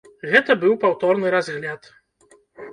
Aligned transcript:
Гэта 0.29 0.55
быў 0.63 0.73
паўторны 0.85 1.35
разгляд. 1.37 1.81